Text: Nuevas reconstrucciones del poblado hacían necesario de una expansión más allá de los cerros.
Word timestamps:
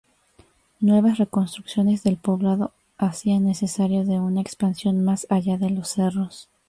Nuevas 0.79 1.19
reconstrucciones 1.19 2.01
del 2.01 2.17
poblado 2.17 2.71
hacían 2.97 3.45
necesario 3.45 4.03
de 4.03 4.19
una 4.19 4.41
expansión 4.41 5.03
más 5.05 5.27
allá 5.29 5.59
de 5.59 5.69
los 5.69 5.89
cerros. 5.89 6.49